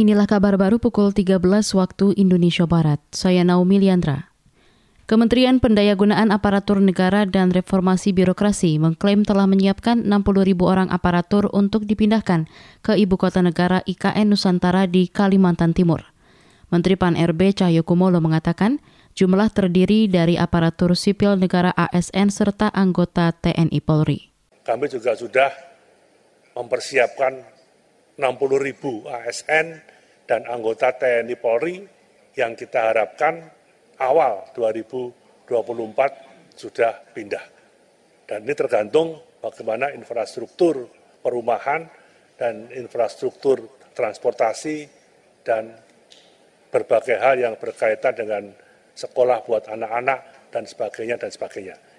Inilah 0.00 0.24
kabar 0.24 0.56
baru 0.56 0.80
pukul 0.80 1.12
13 1.12 1.44
waktu 1.76 2.16
Indonesia 2.16 2.64
Barat. 2.64 3.04
Saya 3.12 3.44
Naomi 3.44 3.84
Liandra. 3.84 4.32
Kementerian 5.04 5.60
Pendayagunaan 5.60 6.32
Aparatur 6.32 6.80
Negara 6.80 7.28
dan 7.28 7.52
Reformasi 7.52 8.16
Birokrasi 8.16 8.80
mengklaim 8.80 9.28
telah 9.28 9.44
menyiapkan 9.44 10.08
60 10.08 10.48
ribu 10.48 10.72
orang 10.72 10.88
aparatur 10.88 11.52
untuk 11.52 11.84
dipindahkan 11.84 12.48
ke 12.80 12.96
Ibu 12.96 13.20
Kota 13.20 13.44
Negara 13.44 13.84
IKN 13.84 14.32
Nusantara 14.32 14.88
di 14.88 15.04
Kalimantan 15.04 15.76
Timur. 15.76 16.00
Menteri 16.72 16.96
Pan-RB 16.96 17.60
Cahyokumolo 17.60 18.24
mengatakan 18.24 18.80
jumlah 19.12 19.52
terdiri 19.52 20.08
dari 20.08 20.40
aparatur 20.40 20.96
sipil 20.96 21.36
negara 21.36 21.76
ASN 21.76 22.32
serta 22.32 22.72
anggota 22.72 23.36
TNI 23.36 23.84
Polri. 23.84 24.32
Kami 24.64 24.88
juga 24.88 25.12
sudah 25.12 25.52
mempersiapkan 26.56 27.59
60 28.20 28.60
ribu 28.60 29.08
ASN 29.08 29.80
dan 30.28 30.44
anggota 30.44 30.92
TNI 30.92 31.34
Polri 31.40 31.80
yang 32.36 32.52
kita 32.52 32.92
harapkan 32.92 33.48
awal 33.96 34.52
2024 34.52 35.48
sudah 36.54 37.00
pindah. 37.16 37.44
Dan 38.28 38.44
ini 38.44 38.54
tergantung 38.54 39.18
bagaimana 39.40 39.90
infrastruktur 39.96 40.86
perumahan 41.24 41.88
dan 42.36 42.68
infrastruktur 42.76 43.80
transportasi 43.96 44.86
dan 45.42 45.74
berbagai 46.70 47.18
hal 47.18 47.34
yang 47.40 47.54
berkaitan 47.58 48.14
dengan 48.14 48.44
sekolah 48.94 49.42
buat 49.42 49.66
anak-anak 49.66 50.52
dan 50.54 50.68
sebagainya 50.68 51.16
dan 51.18 51.32
sebagainya. 51.32 51.89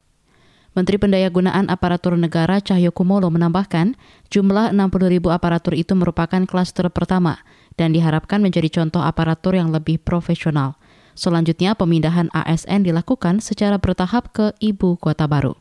Menteri 0.72 0.96
Pendayagunaan 0.96 1.68
Aparatur 1.68 2.16
Negara 2.16 2.64
Cahyokumolo 2.64 3.28
menambahkan, 3.28 4.00
jumlah 4.32 4.72
60 4.72 5.12
ribu 5.12 5.28
aparatur 5.28 5.76
itu 5.76 5.92
merupakan 6.00 6.48
klaster 6.48 6.88
pertama 6.88 7.44
dan 7.76 7.92
diharapkan 7.92 8.40
menjadi 8.40 8.80
contoh 8.80 9.04
aparatur 9.04 9.60
yang 9.60 9.76
lebih 9.76 10.00
profesional. 10.00 10.80
Selanjutnya, 11.12 11.76
pemindahan 11.76 12.32
ASN 12.32 12.88
dilakukan 12.88 13.44
secara 13.44 13.84
bertahap 13.84 14.32
ke 14.32 14.56
ibu 14.64 14.96
kota 14.96 15.28
baru. 15.28 15.60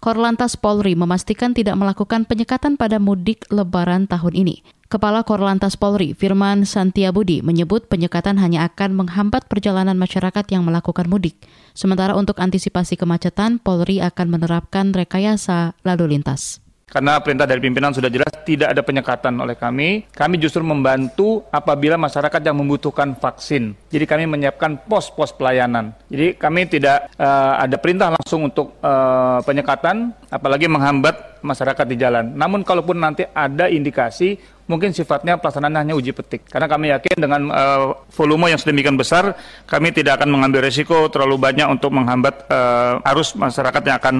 Korlantas 0.00 0.56
Polri 0.56 0.96
memastikan 0.96 1.52
tidak 1.52 1.76
melakukan 1.76 2.24
penyekatan 2.24 2.80
pada 2.80 2.96
mudik 2.96 3.44
lebaran 3.52 4.08
tahun 4.08 4.32
ini. 4.32 4.64
Kepala 4.86 5.26
Korlantas 5.26 5.74
Polri, 5.74 6.14
Firman 6.14 6.62
Santiabudi, 6.62 7.42
menyebut 7.42 7.90
penyekatan 7.90 8.38
hanya 8.38 8.70
akan 8.70 8.94
menghambat 8.94 9.50
perjalanan 9.50 9.98
masyarakat 9.98 10.46
yang 10.54 10.62
melakukan 10.62 11.10
mudik. 11.10 11.42
Sementara 11.74 12.14
untuk 12.14 12.38
antisipasi 12.38 12.94
kemacetan, 12.94 13.58
Polri 13.58 13.98
akan 13.98 14.38
menerapkan 14.38 14.94
rekayasa 14.94 15.74
lalu 15.82 16.14
lintas. 16.14 16.62
Karena 16.86 17.18
perintah 17.18 17.50
dari 17.50 17.58
pimpinan 17.58 17.90
sudah 17.90 18.06
jelas 18.06 18.30
tidak 18.46 18.70
ada 18.70 18.78
penyekatan 18.78 19.34
oleh 19.42 19.58
kami. 19.58 20.06
Kami 20.06 20.38
justru 20.38 20.62
membantu 20.62 21.42
apabila 21.50 21.98
masyarakat 21.98 22.38
yang 22.38 22.54
membutuhkan 22.54 23.18
vaksin. 23.18 23.74
Jadi 23.90 24.06
kami 24.06 24.30
menyiapkan 24.30 24.86
pos-pos 24.86 25.34
pelayanan. 25.34 25.98
Jadi 26.06 26.38
kami 26.38 26.70
tidak 26.70 27.10
uh, 27.18 27.58
ada 27.58 27.74
perintah 27.82 28.14
langsung 28.14 28.46
untuk 28.46 28.78
uh, 28.86 29.42
penyekatan, 29.42 30.14
apalagi 30.30 30.70
menghambat 30.70 31.35
masyarakat 31.46 31.86
di 31.86 31.96
jalan. 31.96 32.34
Namun 32.34 32.66
kalaupun 32.66 32.98
nanti 32.98 33.22
ada 33.30 33.70
indikasi 33.70 34.34
mungkin 34.66 34.90
sifatnya 34.90 35.38
pelaksanaan 35.38 35.78
hanya 35.78 35.94
uji 35.94 36.10
petik. 36.10 36.50
Karena 36.50 36.66
kami 36.66 36.90
yakin 36.90 37.16
dengan 37.16 37.40
uh, 37.54 37.94
volume 38.10 38.50
yang 38.50 38.58
sedemikian 38.58 38.98
besar, 38.98 39.38
kami 39.70 39.94
tidak 39.94 40.18
akan 40.20 40.34
mengambil 40.34 40.66
resiko 40.66 41.06
terlalu 41.06 41.38
banyak 41.38 41.70
untuk 41.70 41.94
menghambat 41.94 42.50
uh, 42.50 42.98
arus 43.14 43.38
masyarakat 43.38 43.82
yang 43.86 43.96
akan 44.02 44.16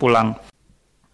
pulang. 0.00 0.34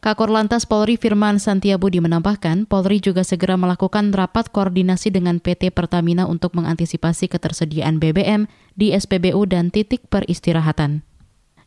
Kakor 0.06 0.30
Lantas 0.30 0.70
Polri 0.70 0.94
Firman 0.94 1.42
Santiabudi 1.42 1.98
menambahkan, 1.98 2.70
Polri 2.70 3.02
juga 3.02 3.26
segera 3.26 3.58
melakukan 3.58 4.14
rapat 4.14 4.54
koordinasi 4.54 5.10
dengan 5.10 5.42
PT 5.42 5.74
Pertamina 5.74 6.30
untuk 6.30 6.54
mengantisipasi 6.54 7.26
ketersediaan 7.26 7.98
BBM 7.98 8.46
di 8.78 8.94
SPBU 8.94 9.50
dan 9.50 9.74
titik 9.74 10.06
peristirahatan. 10.06 11.02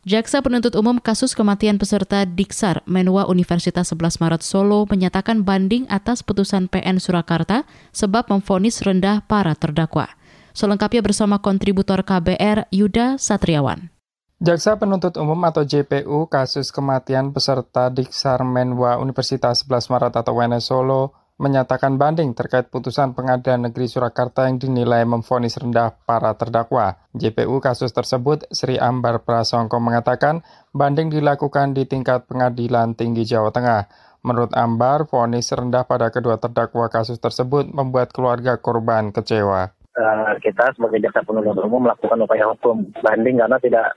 Jaksa 0.00 0.40
penuntut 0.40 0.72
umum 0.80 0.96
kasus 0.96 1.36
kematian 1.36 1.76
peserta 1.76 2.24
Diksar 2.24 2.80
Menwa 2.88 3.28
Universitas 3.28 3.92
11 3.92 4.16
Maret 4.16 4.40
Solo 4.40 4.88
menyatakan 4.88 5.44
banding 5.44 5.84
atas 5.92 6.24
putusan 6.24 6.72
PN 6.72 6.96
Surakarta 6.96 7.68
sebab 7.92 8.32
memfonis 8.32 8.80
rendah 8.80 9.20
para 9.28 9.52
terdakwa. 9.52 10.08
Selengkapnya 10.56 11.04
bersama 11.04 11.36
kontributor 11.36 12.00
KBR 12.00 12.72
Yuda 12.72 13.20
Satriawan. 13.20 13.92
Jaksa 14.40 14.80
Penuntut 14.80 15.20
Umum 15.20 15.36
atau 15.44 15.68
JPU 15.68 16.24
kasus 16.32 16.72
kematian 16.72 17.36
peserta 17.36 17.92
Diksar 17.92 18.40
Menwa 18.40 18.96
Universitas 18.96 19.68
11 19.68 19.92
Maret 19.92 20.16
atau 20.16 20.32
UNS 20.32 20.64
Solo 20.64 21.12
menyatakan 21.40 21.96
banding 21.96 22.36
terkait 22.36 22.68
putusan 22.68 23.16
Pengadilan 23.16 23.72
Negeri 23.72 23.88
Surakarta 23.88 24.44
yang 24.44 24.60
dinilai 24.60 25.08
memfonis 25.08 25.56
rendah 25.56 25.96
para 26.04 26.36
terdakwa. 26.36 27.00
JPU 27.16 27.64
kasus 27.64 27.96
tersebut 27.96 28.44
Sri 28.52 28.76
Ambar 28.76 29.24
Prasongko 29.24 29.80
mengatakan 29.80 30.44
banding 30.76 31.08
dilakukan 31.08 31.72
di 31.72 31.88
tingkat 31.88 32.28
Pengadilan 32.28 32.92
Tinggi 32.92 33.24
Jawa 33.24 33.48
Tengah. 33.56 33.88
Menurut 34.20 34.52
Ambar, 34.52 35.08
vonis 35.08 35.48
rendah 35.48 35.88
pada 35.88 36.12
kedua 36.12 36.36
terdakwa 36.36 36.92
kasus 36.92 37.16
tersebut 37.16 37.72
membuat 37.72 38.12
keluarga 38.12 38.60
korban 38.60 39.08
kecewa. 39.08 39.72
Eh, 39.90 40.34
kita 40.38 40.70
sebagai 40.78 41.02
jaksa 41.02 41.26
penuntut 41.26 41.66
umum 41.66 41.82
melakukan 41.82 42.22
upaya 42.22 42.46
hukum 42.54 42.94
banding 43.02 43.42
karena 43.42 43.58
tidak 43.58 43.90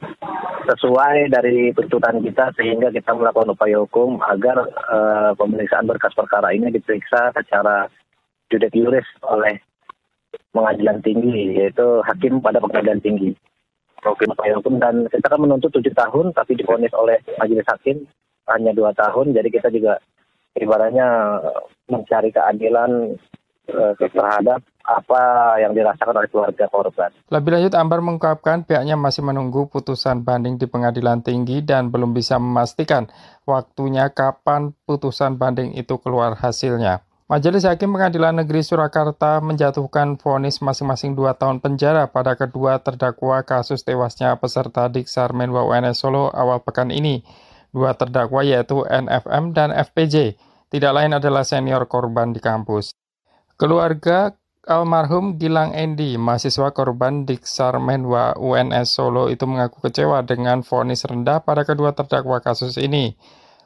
sesuai 0.65 1.29
dari 1.29 1.69
tuntutan 1.69 2.17
kita 2.17 2.49
sehingga 2.57 2.89
kita 2.89 3.13
melakukan 3.13 3.53
upaya 3.53 3.77
hukum 3.77 4.17
agar 4.25 4.57
uh, 4.89 5.37
pemeriksaan 5.37 5.85
berkas 5.85 6.17
perkara 6.17 6.49
ini 6.49 6.73
diperiksa 6.73 7.29
secara 7.37 7.85
judek 8.49 8.73
juris 8.73 9.05
oleh 9.21 9.61
pengadilan 10.49 10.97
tinggi 11.05 11.61
yaitu 11.61 12.01
hakim 12.09 12.41
pada 12.41 12.57
pengadilan 12.57 12.97
tinggi. 12.97 13.29
Melakukan 14.01 14.33
upaya 14.33 14.53
hukum 14.57 14.81
dan 14.81 15.05
kita 15.13 15.29
kan 15.29 15.45
menuntut 15.45 15.69
tujuh 15.77 15.93
tahun 15.93 16.33
tapi 16.33 16.57
diponis 16.57 16.89
oleh 16.97 17.21
majelis 17.37 17.69
hakim 17.69 18.01
hanya 18.49 18.73
dua 18.73 18.97
tahun 18.97 19.29
jadi 19.29 19.45
kita 19.45 19.69
juga 19.69 20.01
ibaratnya 20.57 21.37
mencari 21.85 22.33
keadilan 22.33 23.13
uh, 23.77 23.93
terhadap 23.93 24.65
apa 24.83 25.55
yang 25.63 25.71
dirasakan 25.71 26.19
oleh 26.19 26.27
keluarga 26.27 26.67
korban. 26.67 27.09
Lebih 27.31 27.51
lanjut, 27.55 27.73
Ambar 27.79 28.03
mengungkapkan 28.03 28.67
pihaknya 28.67 28.99
masih 28.99 29.23
menunggu 29.23 29.71
putusan 29.71 30.27
banding 30.27 30.59
di 30.59 30.67
pengadilan 30.67 31.23
tinggi 31.23 31.63
dan 31.63 31.88
belum 31.88 32.11
bisa 32.11 32.35
memastikan 32.35 33.07
waktunya 33.47 34.11
kapan 34.11 34.75
putusan 34.83 35.39
banding 35.39 35.71
itu 35.79 35.95
keluar 36.03 36.35
hasilnya. 36.35 36.99
Majelis 37.31 37.63
Hakim 37.63 37.95
Pengadilan 37.95 38.35
Negeri 38.35 38.61
Surakarta 38.61 39.39
menjatuhkan 39.39 40.19
vonis 40.19 40.59
masing-masing 40.59 41.15
dua 41.15 41.31
tahun 41.33 41.63
penjara 41.63 42.11
pada 42.11 42.35
kedua 42.35 42.83
terdakwa 42.83 43.39
kasus 43.47 43.88
tewasnya 43.88 44.35
peserta 44.35 44.91
Diksar 44.91 45.31
Menwa 45.31 45.63
UNS 45.63 46.03
Solo 46.03 46.27
awal 46.29 46.59
pekan 46.59 46.91
ini. 46.91 47.23
Dua 47.71 47.95
terdakwa 47.95 48.44
yaitu 48.44 48.83
NFM 48.85 49.55
dan 49.55 49.71
FPJ. 49.71 50.35
Tidak 50.67 50.91
lain 50.91 51.15
adalah 51.15 51.47
senior 51.47 51.88
korban 51.88 52.35
di 52.35 52.44
kampus. 52.44 52.91
Keluarga 53.55 54.35
Almarhum 54.63 55.35
Gilang 55.35 55.75
Endi, 55.75 56.16
mahasiswa 56.16 56.72
korban 56.72 57.28
Diksar 57.28 57.75
Menwa 57.84 58.31
UNS 58.40 58.96
Solo 58.96 59.28
itu 59.28 59.44
mengaku 59.44 59.84
kecewa 59.84 60.24
dengan 60.24 60.63
vonis 60.63 61.03
rendah 61.03 61.44
pada 61.44 61.68
kedua 61.68 61.91
terdakwa 61.91 62.40
kasus 62.40 62.79
ini. 62.79 63.12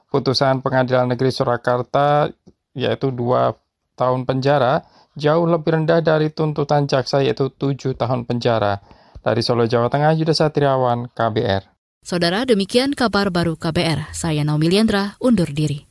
Putusan 0.10 0.66
pengadilan 0.66 1.14
negeri 1.14 1.30
Surakarta 1.30 2.34
yaitu 2.74 3.14
dua 3.14 3.54
tahun 3.94 4.26
penjara 4.26 4.90
jauh 5.14 5.46
lebih 5.46 5.82
rendah 5.82 6.02
dari 6.02 6.34
tuntutan 6.34 6.90
jaksa 6.90 7.22
yaitu 7.22 7.54
tujuh 7.54 7.94
tahun 7.94 8.26
penjara. 8.26 8.82
Dari 9.22 9.42
Solo, 9.44 9.68
Jawa 9.68 9.92
Tengah, 9.92 10.16
Yuda 10.16 10.32
Satriawan, 10.32 11.12
KBR. 11.12 11.68
Saudara, 12.06 12.48
demikian 12.48 12.96
kabar 12.96 13.28
baru 13.28 13.60
KBR. 13.60 14.16
Saya 14.16 14.48
Naomi 14.48 14.72
Liandra, 14.72 15.20
undur 15.20 15.52
diri. 15.52 15.87